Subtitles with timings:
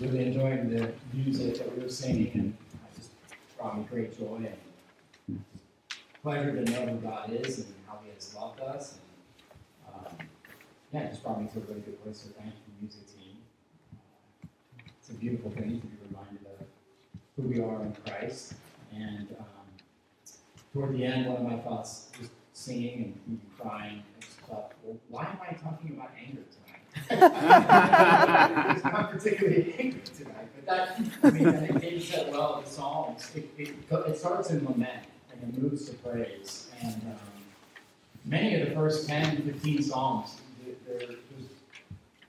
[0.00, 3.10] really enjoying the music that we were singing, and it just
[3.58, 4.48] brought me great joy
[5.28, 5.44] and
[6.22, 8.98] pleasure to know who God is and how He has loved us.
[9.86, 10.12] And um,
[10.92, 12.18] yeah, it just brought me to a really good place.
[12.18, 13.36] So thank you, music team.
[14.98, 16.66] It's a beautiful thing to be reminded of
[17.36, 18.54] who we are in Christ.
[18.92, 19.46] And um,
[20.72, 24.02] toward the end, one of my thoughts was singing and crying.
[24.16, 26.59] I just thought, well, why am I talking about anger tonight?
[27.10, 32.70] It's not particularly angry tonight, but that, I mean, I think David said well the
[32.70, 33.30] Psalms.
[33.34, 36.68] It, it, it starts in lament and it moves to praise.
[36.82, 37.18] And um,
[38.24, 40.40] many of the first 10, 15 Psalms,
[40.86, 41.16] there's,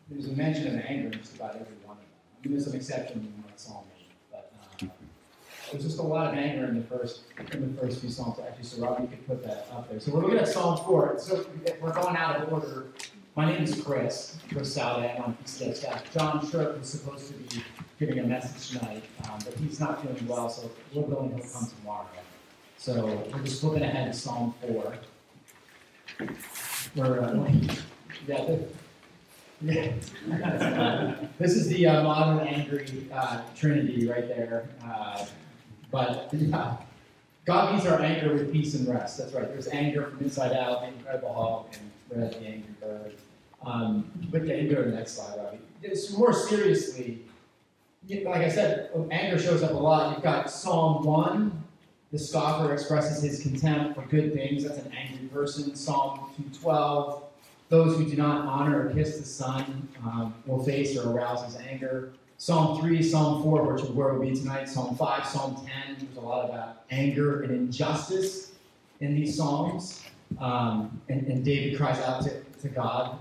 [0.09, 2.07] there's a mention of anger in just about every one of them.
[2.43, 4.87] I mean, there's some exceptions in like Psalm 8, but uh,
[5.71, 7.21] there's just a lot of anger in the first
[7.53, 8.39] in the first few Psalms.
[8.39, 9.99] Actually, so Rob, you could put that up there.
[9.99, 11.19] So we're looking at Psalm 4.
[11.19, 11.45] So
[11.81, 12.87] we're going out of order.
[13.35, 15.15] My name is Chris, Chris Salday.
[15.15, 16.13] I'm on PCF staff.
[16.13, 17.63] John Shirk is supposed to be
[17.97, 21.65] giving a message tonight, um, but he's not feeling well, so we're going to come
[21.79, 22.07] tomorrow.
[22.77, 24.93] So we're just looking ahead to Psalm 4.
[26.97, 27.33] We're, uh,
[28.27, 28.67] yeah, the,
[29.61, 31.15] yeah.
[31.39, 34.67] this is the uh, modern angry uh, trinity right there.
[34.83, 35.25] Uh,
[35.89, 36.75] but yeah,
[37.45, 39.19] God meets our anger with peace and rest.
[39.19, 39.47] That's right.
[39.47, 43.13] There's anger from inside out, the Incredible and Red the Angry Bird.
[43.65, 45.59] Um, but yeah, you go to the next slide, Robbie.
[45.83, 47.19] It's more seriously,
[48.09, 50.13] like I said, anger shows up a lot.
[50.13, 51.63] You've got Psalm 1.
[52.11, 54.63] The scoffer expresses his contempt for good things.
[54.63, 55.75] That's an angry person.
[55.75, 57.23] Psalm 212.
[57.69, 61.55] Those who do not honor or kiss the Son um, will face or arouse his
[61.55, 62.11] anger.
[62.37, 66.17] Psalm 3, Psalm 4, which is where we'll be tonight, Psalm 5, Psalm 10, there's
[66.17, 68.53] a lot about anger and injustice
[68.99, 70.03] in these Psalms.
[70.39, 73.19] Um, and, and, David cries out to, to God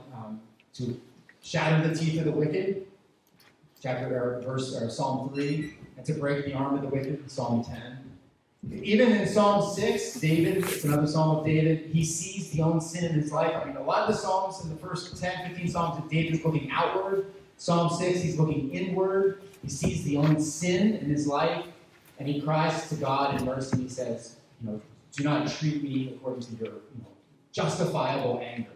[0.75, 1.01] to
[1.43, 2.87] shatter the teeth of the wicked,
[3.83, 7.65] chapter or verse or Psalm 3, and to break the arm of the wicked, Psalm
[7.65, 7.99] 10.
[8.83, 13.05] Even in Psalm 6, David, it's another Psalm of David, he sees the own sin
[13.07, 13.55] in his life.
[13.57, 16.35] I mean, a lot of the Psalms in the first 10, 15 Psalms of David
[16.35, 19.43] is looking outward Psalm 6, he's looking inward.
[19.63, 21.67] He sees the own sin in his life,
[22.19, 23.83] and he cries to God in mercy.
[23.83, 24.81] He says, you know,
[25.13, 27.11] do not treat me according to your you know,
[27.53, 28.71] justifiable anger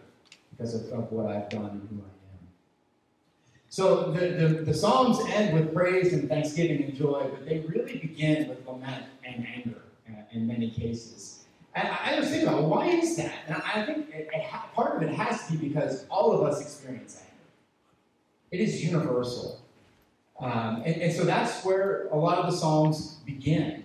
[0.55, 2.47] because of, of, what I've done and who I am.
[3.69, 7.97] So the, the, the Psalms end with praise and thanksgiving and joy, but they really
[7.97, 11.45] begin with lament and anger uh, in many cases.
[11.75, 13.33] And I was thinking about why is that?
[13.47, 16.61] And I think it, it, part of it has to be because all of us
[16.61, 17.31] experience anger.
[18.51, 19.59] It is universal.
[20.39, 23.83] Um, and, and, so that's where a lot of the Psalms begin.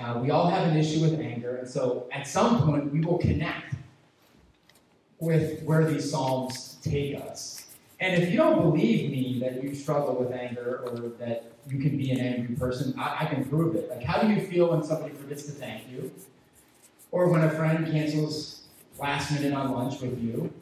[0.00, 3.18] Uh, we all have an issue with anger, and so at some point we will
[3.18, 3.74] connect
[5.20, 7.66] with where these Psalms take us.
[8.00, 11.96] And if you don't believe me that you struggle with anger or that you can
[11.96, 13.90] be an angry person, I, I can prove it.
[13.90, 16.12] Like, how do you feel when somebody forgets to thank you?
[17.10, 18.68] Or when a friend cancels
[19.00, 20.52] last minute on lunch with you?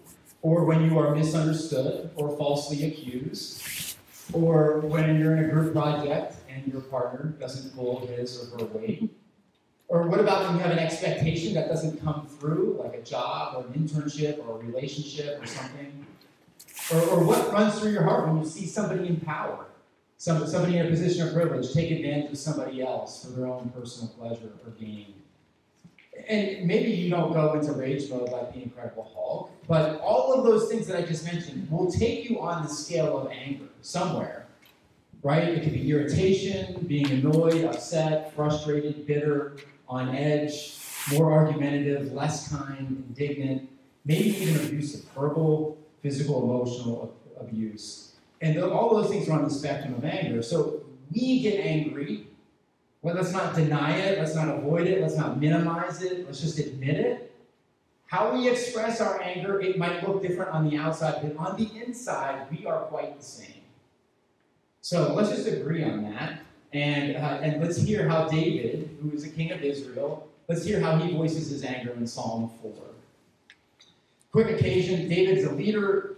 [0.46, 3.96] or when you are misunderstood or falsely accused,
[4.32, 8.64] or when you're in a group project and your partner doesn't pull his or her
[8.66, 9.10] weight.
[9.88, 13.56] Or what about when you have an expectation that doesn't come through, like a job
[13.56, 16.06] or an internship or a relationship or something?
[16.92, 19.66] Or, or what runs through your heart when you see somebody in power,
[20.18, 23.70] some, somebody in a position of privilege take advantage of somebody else for their own
[23.70, 25.14] personal pleasure or gain?
[26.28, 30.44] and maybe you don't go into rage mode like the Incredible Hulk, but all of
[30.44, 34.46] those things that I just mentioned will take you on the scale of anger somewhere,
[35.22, 35.44] right?
[35.44, 39.56] It could be irritation, being annoyed, upset, frustrated, bitter,
[39.88, 40.78] on edge,
[41.12, 43.68] more argumentative, less kind, indignant,
[44.04, 48.12] maybe even abusive, verbal, physical, emotional abuse.
[48.40, 50.42] And all those things are on the spectrum of anger.
[50.42, 50.82] So
[51.12, 52.26] we get angry
[53.06, 54.18] well, let's not deny it.
[54.18, 55.00] Let's not avoid it.
[55.00, 56.26] Let's not minimize it.
[56.26, 57.32] Let's just admit it.
[58.08, 61.70] How we express our anger, it might look different on the outside, but on the
[61.84, 63.62] inside, we are quite the same.
[64.80, 66.40] So let's just agree on that.
[66.76, 70.78] And, uh, and let's hear how David, who is a king of Israel, let's hear
[70.78, 72.72] how he voices his anger in Psalm 4.
[74.30, 76.16] Quick occasion David's a leader.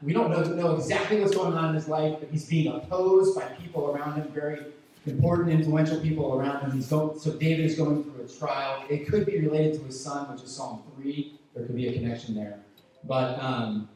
[0.00, 3.38] We don't know, know exactly what's going on in his life, but he's being opposed
[3.38, 4.64] by people around him, very
[5.04, 6.72] important, influential people around him.
[6.72, 8.84] He's going, so David is going through a trial.
[8.88, 11.38] It could be related to his son, which is Psalm 3.
[11.54, 12.58] There could be a connection there.
[13.06, 13.90] But, um,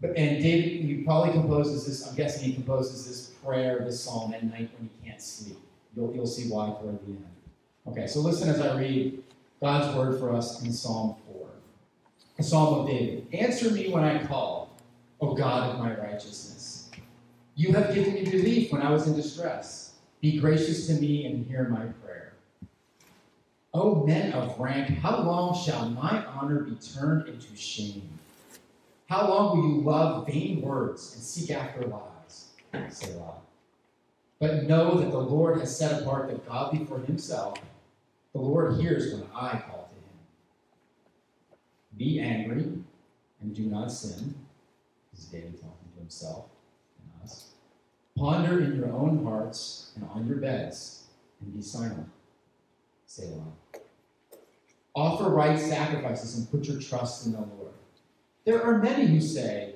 [0.00, 4.34] but and David, he probably composes this, I'm guessing he composes this prayer, this psalm
[4.34, 5.56] at night when he can't.
[5.96, 7.26] You'll, you'll see why toward the end.
[7.88, 9.22] Okay, so listen as I read
[9.60, 11.48] God's word for us in Psalm 4.
[12.38, 13.26] A psalm of David.
[13.32, 14.76] Answer me when I call,
[15.20, 16.90] O God of my righteousness.
[17.54, 19.94] You have given me relief when I was in distress.
[20.20, 22.32] Be gracious to me and hear my prayer.
[23.74, 28.08] O men of rank, how long shall my honor be turned into shame?
[29.08, 32.50] How long will you love vain words and seek after lies?
[32.90, 33.34] Selah.
[34.40, 37.58] But know that the Lord has set apart the godly for himself.
[38.32, 41.58] The Lord hears when I call to him.
[41.98, 42.72] Be angry
[43.40, 44.34] and do not sin.
[45.12, 46.46] This is David talking to himself
[46.98, 47.50] and us.
[48.16, 51.04] Ponder in your own hearts and on your beds
[51.42, 52.08] and be silent.
[53.06, 53.82] say Selah.
[54.94, 57.74] Offer right sacrifices and put your trust in the Lord.
[58.46, 59.74] There are many who say,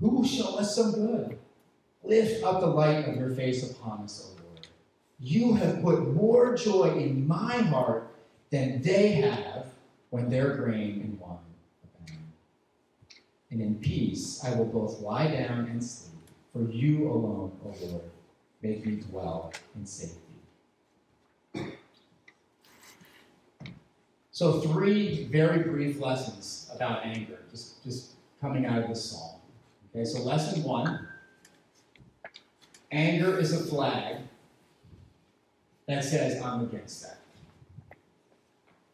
[0.00, 1.38] Who will show us some good?
[2.06, 4.66] Lift up the light of your face upon us, O Lord.
[5.18, 8.14] You have put more joy in my heart
[8.50, 9.66] than they have
[10.10, 11.38] when their grain and wine
[11.82, 12.20] abound.
[13.50, 16.12] And in peace I will both lie down and sleep,
[16.52, 18.02] for you alone, O Lord,
[18.62, 20.20] make me dwell in safety.
[24.30, 28.10] So, three very brief lessons about anger, just, just
[28.40, 29.40] coming out of this psalm.
[29.90, 31.08] Okay, so lesson one
[32.90, 34.16] anger is a flag
[35.86, 37.18] that says, I'm against that.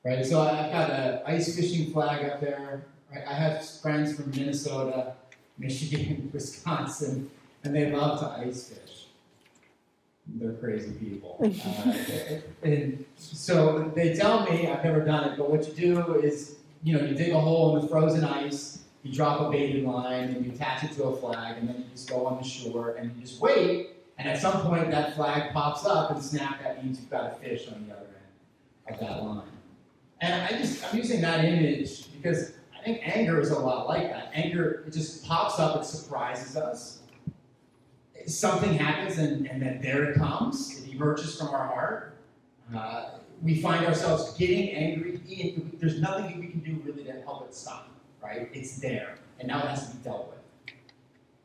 [0.04, 2.82] Right, so I've got an ice fishing flag up there.
[3.12, 3.24] Right?
[3.26, 5.14] I have friends from Minnesota,
[5.58, 7.30] Michigan, Wisconsin,
[7.62, 9.06] and they love to ice fish.
[10.26, 11.38] They're crazy people.
[11.84, 16.56] Uh, and so they tell me, I've never done it, but what you do is,
[16.84, 20.30] you know, you dig a hole in the frozen ice, you drop a baited line,
[20.30, 22.96] and you attach it to a flag, and then you just go on the shore,
[22.96, 26.84] and you just wait, and at some point that flag pops up, and snap, that
[26.84, 28.06] means you've got a fish on the other
[28.86, 29.42] end of that line.
[30.20, 34.08] And I just, I'm using that image because I think anger is a lot like
[34.10, 34.30] that.
[34.32, 37.00] Anger, it just pops up, it surprises us.
[38.26, 40.84] Something happens, and, and then there it comes.
[40.84, 42.14] It emerges from our heart.
[42.72, 45.20] Uh, we find ourselves getting angry.
[45.80, 47.88] There's nothing that we can do really to help it stop,
[48.22, 48.48] right?
[48.52, 50.38] It's there, and now it has to be dealt with.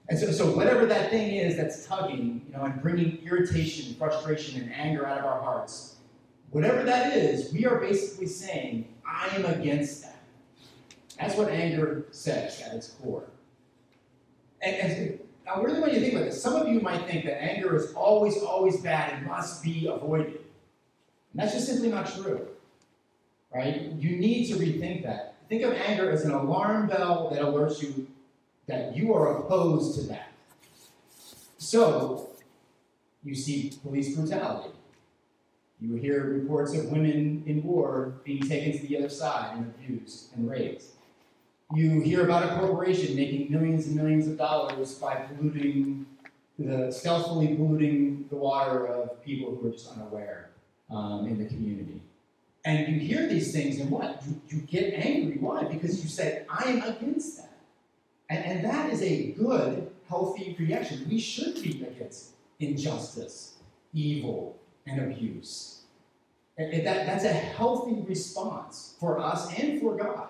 [0.10, 4.62] And so, so whatever that thing is that's tugging, you know, and bringing irritation, frustration,
[4.62, 5.98] and anger out of our hearts,
[6.52, 10.16] whatever that is, we are basically saying, I am against that.
[11.20, 13.26] That's what anger says at its core.
[14.62, 17.42] And, and now, really, when you think about this, some of you might think that
[17.42, 20.40] anger is always, always bad and must be avoided.
[21.32, 22.48] And that's just simply not true.
[23.54, 23.94] Right?
[23.98, 25.37] You need to rethink that.
[25.50, 28.08] Think of anger as an alarm bell that alerts you
[28.68, 30.34] that you are opposed to that.
[31.58, 32.30] So,
[33.24, 34.74] you see police brutality.
[35.80, 40.36] You hear reports of women in war being taken to the other side and abused
[40.36, 40.84] and raped.
[41.76, 46.06] You hear about a corporation making millions and millions of dollars by polluting,
[46.58, 50.50] the, stealthily polluting the water of people who are just unaware
[50.90, 52.02] um, in the community.
[52.68, 54.22] And you hear these things, and what?
[54.28, 55.38] You, you get angry.
[55.38, 55.64] Why?
[55.64, 57.58] Because you say, I am against that.
[58.30, 61.08] And, and that is a good, healthy reaction.
[61.10, 63.54] We should be against injustice,
[63.94, 65.84] evil, and abuse.
[66.58, 70.28] And, and that, that's a healthy response for us and for God.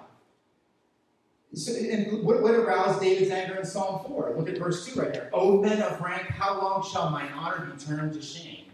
[1.56, 4.36] So, and what, what aroused David's anger in Psalm 4?
[4.38, 5.32] Look at verse 2 right there.
[5.34, 8.67] O men of rank, how long shall my honor be turned to shame?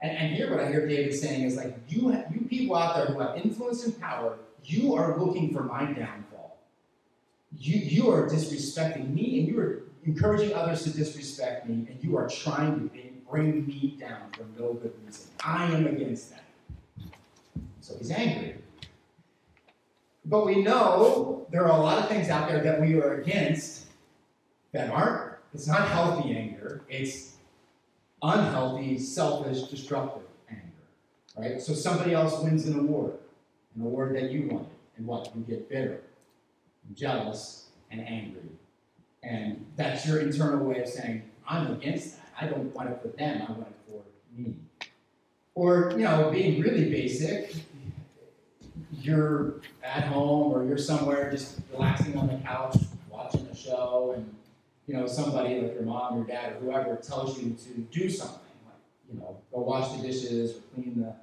[0.00, 3.06] And, and here, what I hear David saying is like, you, you people out there
[3.06, 6.58] who have influence and power, you are looking for my downfall.
[7.58, 12.16] You, you are disrespecting me, and you are encouraging others to disrespect me, and you
[12.16, 13.00] are trying to
[13.30, 15.30] bring me down for no good reason.
[15.44, 16.44] I am against that.
[17.80, 18.56] So he's angry.
[20.24, 23.86] But we know there are a lot of things out there that we are against
[24.72, 27.27] that aren't, it's not healthy anger, it's
[28.22, 30.62] unhealthy, selfish, destructive anger.
[31.36, 31.60] Right?
[31.60, 33.14] So somebody else wins an award,
[33.76, 35.30] an award that you wanted, and what?
[35.34, 36.00] You get bitter,
[36.94, 38.42] jealous, and angry.
[39.22, 42.28] And that's your internal way of saying, I'm against that.
[42.40, 44.02] I don't want it for them, I want it for
[44.36, 44.54] me.
[45.54, 47.52] Or, you know, being really basic,
[48.92, 52.76] you're at home or you're somewhere just relaxing on the couch,
[53.10, 54.34] watching a show, and
[54.88, 58.40] you know somebody like your mom, your dad, or whoever tells you to do something,
[58.66, 61.14] like you know, go wash the dishes or clean the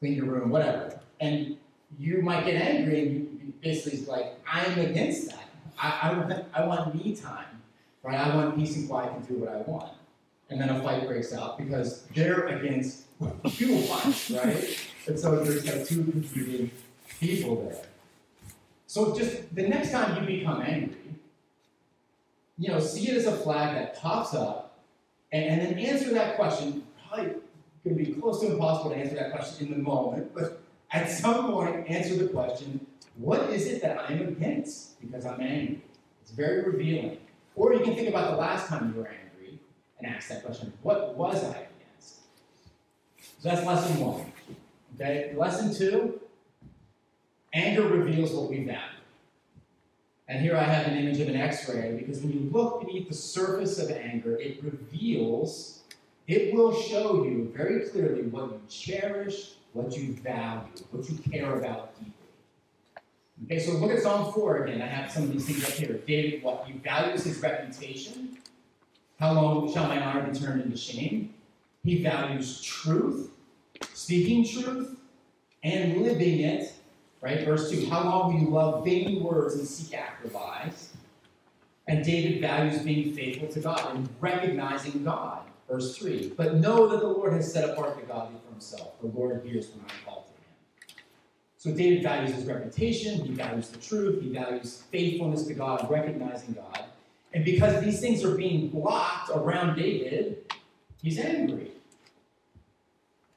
[0.00, 1.56] clean your room, whatever, and
[1.98, 5.48] you might get angry and you basically like, I'm against that.
[5.80, 7.62] I, I, want, I want me time,
[8.02, 8.18] right?
[8.18, 9.92] I want peace and quiet to do what I want.
[10.50, 14.78] And then a fight breaks out because they're against what you want, right?
[15.06, 16.70] And so there's like two competing
[17.20, 17.82] people there.
[18.86, 20.96] So just the next time you become angry,
[22.58, 24.78] you know, see it as a flag that pops up
[25.32, 26.84] And, and then answer that question.
[27.08, 27.34] Probably
[27.84, 31.10] going to be close to impossible to answer that question in the moment, but at
[31.10, 35.82] some point, answer the question what is it that I'm against because I'm angry?
[36.22, 37.18] It's very revealing.
[37.54, 39.60] Or you can think about the last time you were angry
[39.98, 42.20] and ask that question what was I against?
[43.40, 44.32] So that's lesson one.
[44.94, 46.20] Okay, lesson two
[47.52, 48.93] anger reveals what we value.
[50.26, 53.08] And here I have an image of an x ray because when you look beneath
[53.08, 55.82] the surface of anger, it reveals,
[56.26, 61.58] it will show you very clearly what you cherish, what you value, what you care
[61.58, 62.12] about deeply.
[63.44, 64.80] Okay, so look at Psalm 4 again.
[64.80, 66.00] I have some of these things up here.
[66.06, 66.64] David, what?
[66.66, 68.38] He values his reputation.
[69.18, 71.34] How long shall my honor be turned into shame?
[71.84, 73.30] He values truth,
[73.92, 74.96] speaking truth,
[75.62, 76.73] and living it.
[77.24, 77.42] Right?
[77.42, 80.90] Verse 2 How long will you love vain words and seek after lies?
[81.88, 85.40] And David values being faithful to God and recognizing God.
[85.66, 89.00] Verse 3 But know that the Lord has set apart the godly for himself.
[89.00, 90.98] The Lord hears when I call to him.
[91.56, 96.52] So David values his reputation, he values the truth, he values faithfulness to God, recognizing
[96.52, 96.84] God.
[97.32, 100.52] And because these things are being blocked around David,
[101.02, 101.70] he's angry.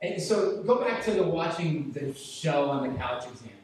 [0.02, 3.57] And so go back to the watching the show on the couch example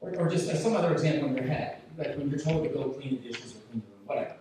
[0.00, 2.88] or, or just some other example in your head, like when you're told to go
[2.90, 4.34] clean the dishes or clean the room, whatever.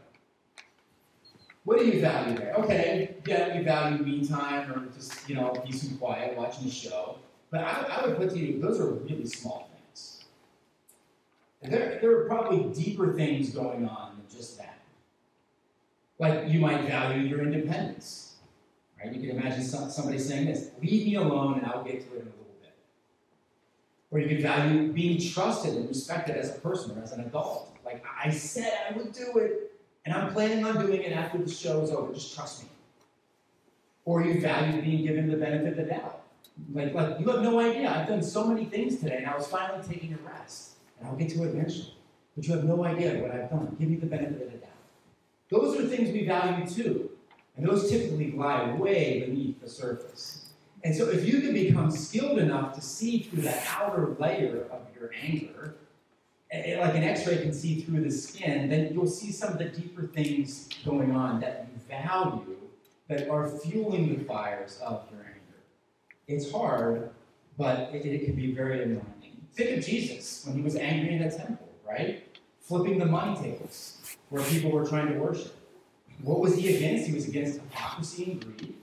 [1.63, 2.53] What do you value there?
[2.53, 6.71] Okay, yeah, you value me time or just, you know, peace and quiet, watching a
[6.71, 7.17] show.
[7.51, 10.25] But I, I would put to you, those are really small things.
[11.61, 14.79] There, there are probably deeper things going on than just that.
[16.19, 18.35] Like you might value your independence.
[18.97, 19.13] Right?
[19.13, 22.21] You can imagine some, somebody saying this, leave me alone and I'll get to it
[22.21, 22.36] in a
[24.11, 27.75] or you could value being trusted and respected as a person or as an adult.
[27.85, 29.73] Like, I said I would do it,
[30.05, 32.13] and I'm planning on doing it after the show is over.
[32.13, 32.69] Just trust me.
[34.05, 36.21] Or you value being given the benefit of the doubt.
[36.73, 37.89] Like, like you have no idea.
[37.89, 40.71] I've done so many things today, and I was finally taking a rest.
[40.99, 41.93] And I'll get to it eventually.
[42.35, 43.75] But you have no idea what I've done.
[43.79, 44.69] Give me the benefit of the doubt.
[45.49, 47.11] Those are things we value too.
[47.55, 50.36] And those typically lie way beneath the surface.
[50.83, 54.81] And so, if you can become skilled enough to see through that outer layer of
[54.99, 55.75] your anger,
[56.51, 59.65] like an x ray can see through the skin, then you'll see some of the
[59.65, 62.57] deeper things going on that you value
[63.07, 65.59] that are fueling the fires of your anger.
[66.27, 67.09] It's hard,
[67.57, 69.45] but it, it can be very enlightening.
[69.53, 72.23] Think of Jesus when he was angry in the temple, right?
[72.61, 73.97] Flipping the money tables
[74.29, 75.55] where people were trying to worship.
[76.21, 77.07] What was he against?
[77.07, 78.75] He was against hypocrisy and greed.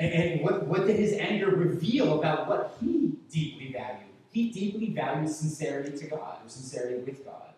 [0.00, 4.08] And, and what, what did his anger reveal about what he deeply valued?
[4.32, 7.50] He deeply valued sincerity to God, or sincerity with God.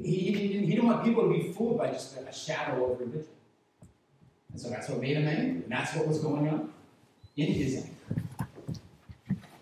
[0.00, 2.92] He, he, didn't, he didn't want people to be fooled by just a, a shadow
[2.92, 3.26] of religion.
[4.52, 5.62] And so that's what made him angry.
[5.62, 6.70] And that's what was going on
[7.36, 7.90] in his anger.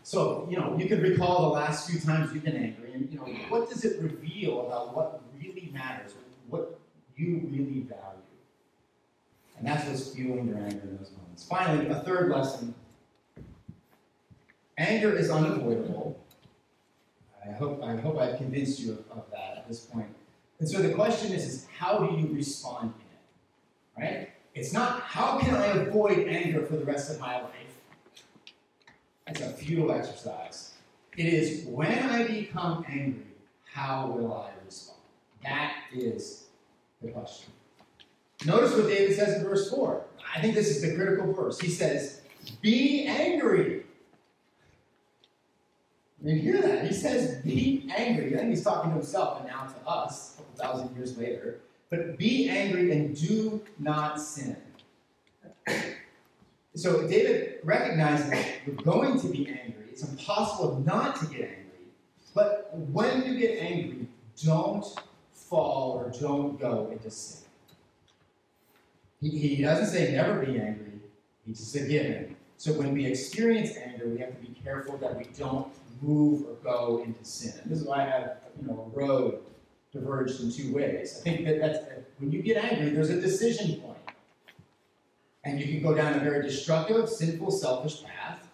[0.03, 3.19] So, you know, you can recall the last few times you've been angry, and, you
[3.19, 6.15] know, what does it reveal about what really matters,
[6.49, 6.79] what
[7.17, 8.19] you really value?
[9.57, 11.22] And that's what's fueling your anger in those moments.
[11.37, 12.75] Finally, a third lesson
[14.79, 16.19] anger is unavoidable.
[17.47, 20.09] I hope, I hope I've convinced you of, of that at this point.
[20.59, 22.95] And so the question is, is how do you respond
[23.97, 24.11] in it?
[24.11, 24.29] Right?
[24.55, 27.53] It's not how can I avoid anger for the rest of my life?
[29.27, 30.75] It's a futile exercise.
[31.17, 33.25] It is when I become angry,
[33.65, 35.01] how will I respond?
[35.43, 36.45] That is
[37.01, 37.53] the question.
[38.45, 40.05] Notice what David says in verse 4.
[40.35, 41.61] I think this is the critical verse.
[41.61, 42.23] He says,
[42.61, 43.85] Be angry.
[46.25, 46.87] You hear that?
[46.87, 48.35] He says, Be angry.
[48.35, 51.61] I think he's talking to himself and now to us, a couple thousand years later.
[51.91, 54.57] But be angry and do not sin.
[56.75, 58.33] So David recognizes
[58.67, 59.85] you're going to be angry.
[59.91, 61.87] It's impossible not to get angry.
[62.35, 64.07] But when you get angry,
[64.43, 64.87] don't
[65.35, 67.42] fall or don't go into sin.
[69.23, 71.01] He, he doesn't say never be angry,
[71.47, 72.37] he just said give in.
[72.57, 75.69] So when we experience anger, we have to be careful that we don't
[76.01, 77.55] move or go into sin.
[77.63, 79.41] And this is why I have you know a road
[79.93, 81.19] diverged in two ways.
[81.21, 81.79] I think that that's
[82.19, 83.99] when you get angry, there's a decision point.
[85.45, 88.49] And you can go down a very destructive, sinful, selfish path,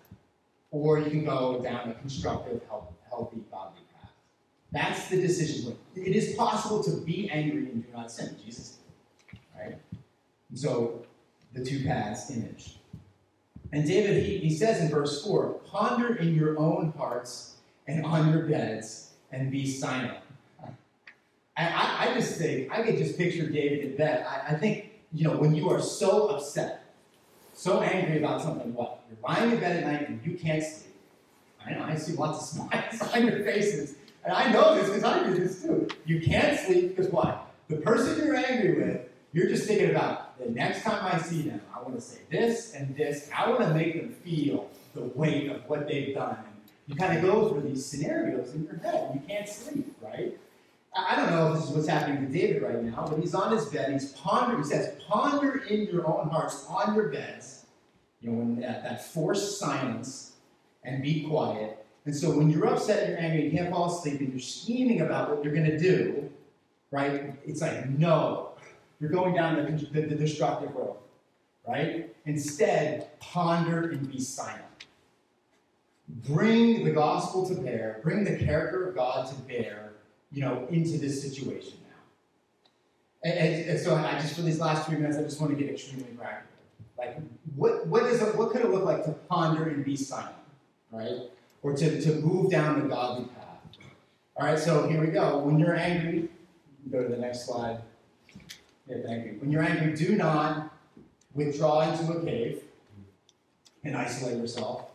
[0.71, 4.11] or you can go down a constructive, healthy, godly path.
[4.73, 5.79] That's the decision point.
[5.97, 8.37] It is possible to be angry and do not sin.
[8.45, 8.79] Jesus
[9.31, 9.79] did, right?
[10.55, 11.05] So
[11.53, 12.79] the two paths image.
[13.73, 18.31] And David, he, he says in verse 4 ponder in your own hearts and on
[18.31, 20.19] your beds and be silent.
[21.57, 24.25] I, I, I just think, I could just picture David in bed.
[24.27, 26.85] I, I think you know, when you are so upset,
[27.55, 29.01] so angry about something, what?
[29.09, 30.95] You're lying in bed at night and you can't sleep.
[31.65, 33.97] I know, I see lots of smiles on your faces.
[34.25, 35.89] And I know this because I do this too.
[36.05, 37.51] You can't sleep because what?
[37.69, 39.01] The person you're angry with,
[39.33, 42.75] you're just thinking about the next time I see them, I want to say this
[42.75, 43.31] and this.
[43.37, 46.37] I want to make them feel the weight of what they've done.
[46.87, 49.11] You kind of go through these scenarios in your head.
[49.15, 50.39] You can't sleep, right?
[50.97, 53.55] I don't know if this is what's happening to David right now, but he's on
[53.55, 53.93] his bed.
[53.93, 54.63] He's pondering.
[54.63, 57.67] He says, "Ponder in your own hearts on your beds."
[58.21, 60.33] You know, when that, that forced silence,
[60.83, 61.85] and be quiet.
[62.05, 65.03] And so when you're upset and you're angry, you can't fall asleep, and you're scheming
[65.03, 66.31] about what you're going to do,
[66.91, 67.35] right?
[67.47, 68.48] It's like no,
[69.01, 70.97] you're going down the, the, the destructive road,
[71.67, 72.15] right?
[72.27, 74.65] Instead, ponder and be silent.
[76.09, 78.01] Bring the gospel to bear.
[78.03, 79.89] Bring the character of God to bear
[80.33, 83.31] you know, into this situation now.
[83.31, 85.63] And, and, and, so I just, for these last three minutes, I just want to
[85.63, 86.49] get extremely practical.
[86.99, 87.17] Like,
[87.57, 90.35] what, what, is it, what could it look like to ponder and be silent,
[90.91, 91.19] right?
[91.63, 93.45] Or to, to move down the godly path.
[94.37, 95.39] All right, so here we go.
[95.39, 96.29] When you're angry,
[96.91, 97.81] go to the next slide.
[98.89, 99.37] Yeah, thank you.
[99.41, 100.73] When you're angry, do not
[101.35, 102.63] withdraw into a cave
[103.85, 104.87] and isolate yourself.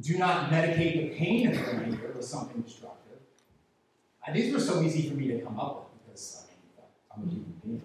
[0.00, 3.18] Do not medicate the pain of your anger with something destructive.
[4.26, 6.44] And these were so easy for me to come up with because
[7.12, 7.82] I mean, I'm a human being.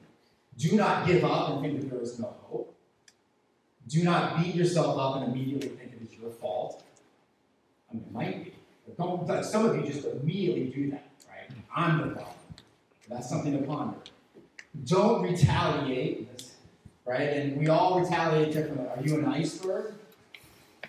[0.57, 2.75] Do not give up and think that there is no hope.
[3.87, 6.83] Do not beat yourself up and immediately think it is your fault.
[7.89, 8.53] I mean, it might be.
[8.85, 11.49] But don't, some of you just immediately do that, right?
[11.75, 12.35] I'm the problem.
[13.09, 13.97] That's something to ponder.
[14.85, 16.27] Don't retaliate,
[17.05, 17.29] right?
[17.29, 18.87] And we all retaliate differently.
[18.87, 19.93] Are you an iceberg?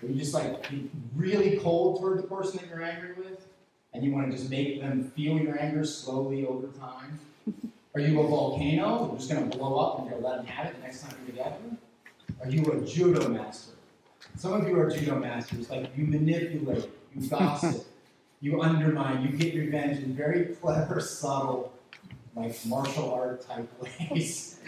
[0.01, 0.65] Are you just like
[1.15, 3.45] really cold toward the person that you're angry with?
[3.95, 7.19] and you want to just make them feel your anger slowly over time?
[7.95, 9.07] Are you a volcano?
[9.07, 11.15] You're just going to blow up and you're let them have it the next time
[11.25, 11.55] you're together?
[12.43, 13.71] Are you a judo master?
[14.35, 15.69] Some of you are judo masters.
[15.69, 17.87] Like you manipulate, you gossip,
[18.41, 21.71] you undermine, you get revenge in very clever, subtle,
[22.35, 24.59] like martial art type ways.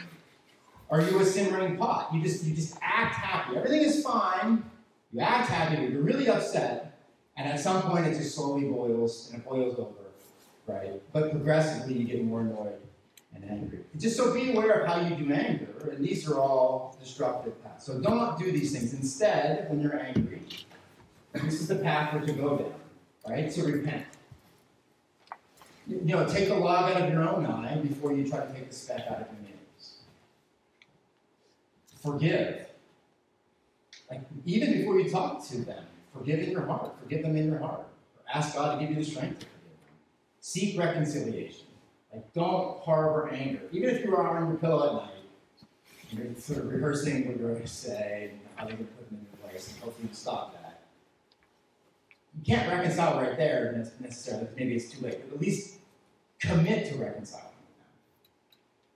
[0.90, 2.14] Are you a simmering pot?
[2.14, 3.58] You just you just act happy.
[3.58, 4.64] Everything is fine.
[5.12, 7.00] You act happy, but you're really upset.
[7.36, 10.10] And at some point, it just slowly boils, and it boils over,
[10.66, 11.02] right?
[11.14, 12.80] But progressively, you get more annoyed
[13.36, 13.80] and angry.
[13.98, 17.86] Just so be aware of how you do anger, and these are all destructive paths.
[17.86, 18.94] So don't do these things.
[18.94, 20.42] Instead, when you're angry,
[21.34, 22.74] this is the path we're to go down,
[23.28, 23.52] right?
[23.52, 24.06] So repent.
[25.88, 28.70] You know, take the log out of your own eye before you try to take
[28.70, 30.00] the speck out of your neighbor's.
[32.02, 32.68] Forgive.
[34.10, 35.86] Like, even before you talk to them,
[36.18, 36.96] Forgive in your heart.
[37.02, 37.86] Forgive them in your heart.
[38.34, 39.98] Ask God to give you the strength to forgive them.
[40.40, 41.68] Seek reconciliation.
[42.14, 43.62] Like, don't harbor anger.
[43.72, 45.14] Even if you are on your pillow at night,
[46.12, 49.10] you're sort of rehearsing what you're going to say and how you're going to put
[49.10, 50.67] them in your place, and hopefully you stop that.
[52.38, 54.48] You can't reconcile right there necessarily.
[54.56, 55.80] Maybe it's too late, but at least
[56.40, 57.88] commit to reconciling them.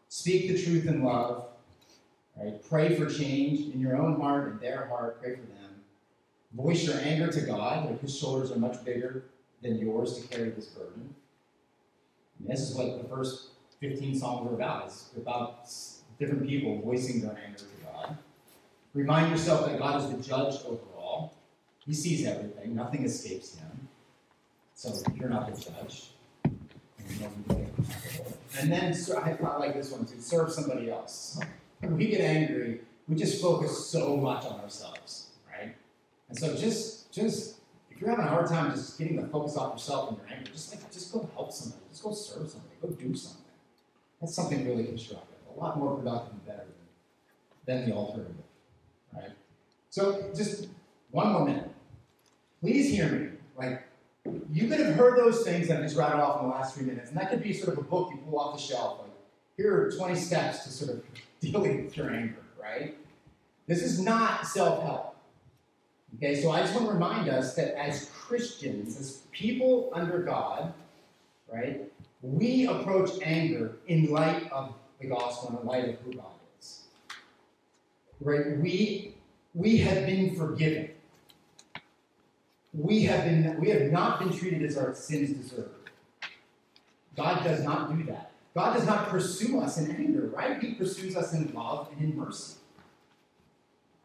[0.10, 1.46] Speak the truth in love.
[2.38, 2.62] Right?
[2.70, 5.22] Pray for change in your own heart and their heart.
[5.22, 5.82] Pray for them.
[6.54, 9.24] Voice your anger to God, like his shoulders are much bigger
[9.62, 11.14] than yours to carry this burden.
[12.40, 13.50] And this is what the first
[13.80, 14.86] 15 Psalms are about.
[14.86, 15.70] It's about
[16.20, 18.18] different people voicing their anger to God.
[18.94, 20.91] Remind yourself that God is the judge overall.
[21.86, 23.88] He sees everything, nothing escapes him.
[24.74, 26.12] So you're not the judge.
[28.60, 31.39] And then I thought like this one too serve somebody else.
[31.80, 35.32] When we get angry, we just focus so much on ourselves.
[35.52, 35.76] Right?
[36.30, 37.58] And so just just
[37.89, 40.52] if you're having a hard time just getting the focus off yourself and your anger,
[40.52, 43.41] just like just go help somebody, just go serve somebody, go do something.
[44.20, 46.65] That's something really constructive, a lot more productive and better
[47.65, 48.36] than, than the alternative.
[49.13, 49.32] Right?
[49.89, 50.67] So just
[51.10, 51.71] one more minute.
[52.62, 53.30] Please hear me.
[53.58, 53.84] Like
[54.52, 56.86] you could have heard those things that I just rattled off in the last three
[56.86, 59.00] minutes, and that could be sort of a book you pull off the shelf.
[59.02, 59.12] Like,
[59.58, 61.04] here are 20 steps to sort of
[61.39, 62.95] dealing with your anger, right?
[63.67, 65.15] This is not self-help.
[66.17, 70.74] Okay, so I just want to remind us that as Christians, as people under God,
[71.52, 71.82] right,
[72.21, 76.82] we approach anger in light of the gospel and in light of who God is.
[78.19, 78.58] Right?
[78.58, 79.15] We
[79.54, 80.91] we have been forgiven.
[82.74, 85.70] We have been we have not been treated as our sins deserve.
[87.16, 88.32] God does not do that.
[88.54, 90.62] God does not pursue us in anger, right?
[90.62, 92.56] He pursues us in love and in mercy.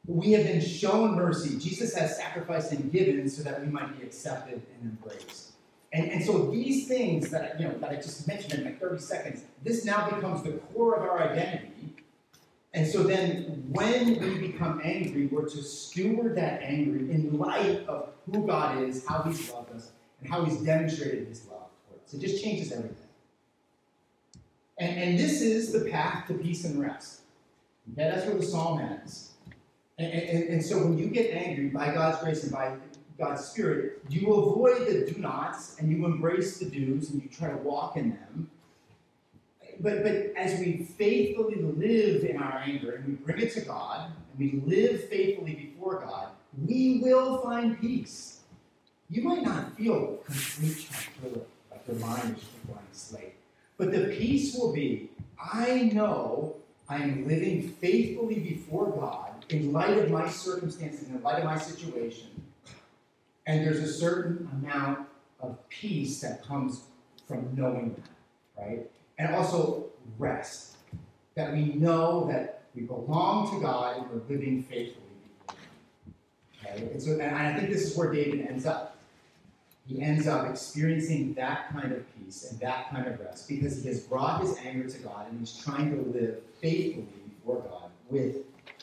[0.06, 1.58] We have been shown mercy.
[1.58, 5.52] Jesus has sacrificed and given so that we might be accepted and embraced.
[5.92, 9.00] And, and so these things that, you know, that I just mentioned in like 30
[9.00, 11.72] seconds, this now becomes the core of our identity
[12.76, 18.10] And so then, when we become angry, we're to steward that anger in light of
[18.30, 22.14] who God is, how He's loved us, and how He's demonstrated His love towards us.
[22.14, 22.96] It just changes everything.
[24.78, 27.22] And, and this is the path to peace and rest.
[27.96, 29.32] That's where the psalm ends.
[29.96, 32.76] And, and, and so when you get angry by God's grace and by
[33.18, 37.48] God's Spirit, you avoid the do nots and you embrace the do's and you try
[37.48, 38.50] to walk in them.
[39.80, 44.10] But, but as we faithfully live in our anger and we bring it to God
[44.10, 46.28] and we live faithfully before God,
[46.66, 48.40] we will find peace.
[49.10, 53.34] You might not feel complete tranquility, like your mind is just slate.
[53.76, 56.56] But the peace will be I know
[56.88, 61.58] I am living faithfully before God in light of my circumstances, in light of my
[61.58, 62.28] situation.
[63.46, 65.06] And there's a certain amount
[65.40, 66.82] of peace that comes
[67.28, 68.90] from knowing that, right?
[69.18, 69.86] And also
[70.18, 70.76] rest.
[71.34, 75.04] That we know that we belong to God and we're living faithfully.
[76.64, 76.88] Okay?
[76.92, 78.98] And so and I think this is where David ends up.
[79.86, 83.88] He ends up experiencing that kind of peace and that kind of rest because he
[83.88, 88.36] has brought his anger to God and he's trying to live faithfully before God with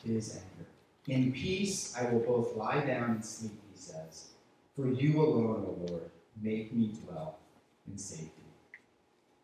[0.06, 0.68] his anger.
[1.08, 4.30] In peace I will both lie down and sleep, he says.
[4.76, 6.10] For you alone, O Lord,
[6.42, 7.38] make me dwell
[7.86, 8.30] in safety.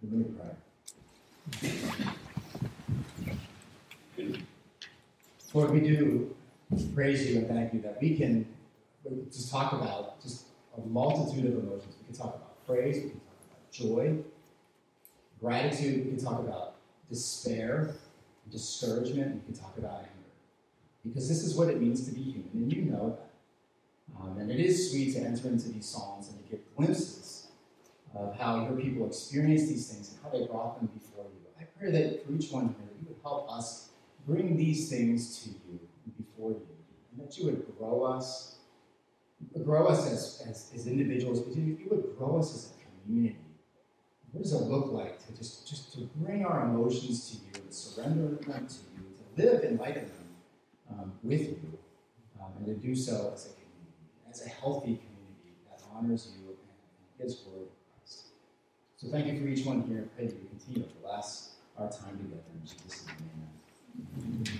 [0.02, 0.49] Let me pray.
[5.53, 6.35] Lord, we do
[6.93, 8.45] praise you and thank you that we can
[9.31, 10.45] just talk about just
[10.77, 11.95] a multitude of emotions.
[11.99, 14.17] We can talk about praise, we can talk about joy,
[15.41, 16.75] gratitude, we can talk about
[17.09, 17.95] despair,
[18.51, 20.09] discouragement, we can talk about anger.
[21.05, 23.29] Because this is what it means to be human, and you know that.
[24.21, 27.47] Um, and it is sweet to enter into these songs and to get glimpses
[28.13, 31.38] of how your people experience these things and how they brought them before you.
[31.79, 33.89] Pray that for each one here, you would help us
[34.27, 36.67] bring these things to you and before you,
[37.11, 38.57] and that you would grow us,
[39.63, 43.37] grow us as, as, as individuals, but you, would grow us as a community.
[44.33, 47.73] What does it look like to just, just to bring our emotions to you and
[47.73, 50.27] surrender them to you, to live in light of them
[50.91, 51.77] um, with you,
[52.41, 53.95] um, and to do so as a community,
[54.29, 56.57] as a healthy community that honors you and
[57.17, 58.25] gives glory to Christ.
[58.97, 60.03] So thank you for each one here.
[60.03, 61.48] I pray that you continue to bless
[61.79, 62.43] our time together.
[62.53, 63.17] In Jesus' name,
[64.17, 64.59] amen.